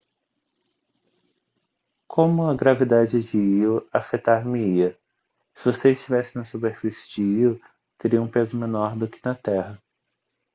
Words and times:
como 2.07 2.47
a 2.49 2.55
gravidade 2.55 3.21
de 3.21 3.65
lo 3.67 3.87
afetar-me-ia 3.93 4.97
se 5.53 5.71
você 5.71 5.91
estivesse 5.91 6.35
na 6.39 6.43
superfície 6.43 7.13
de 7.13 7.45
lo 7.49 7.61
teria 7.99 8.19
um 8.19 8.27
peso 8.27 8.57
menor 8.57 8.97
do 8.97 9.07
que 9.07 9.23
na 9.23 9.35
terra 9.35 9.79